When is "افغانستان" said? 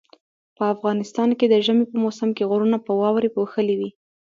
0.73-1.29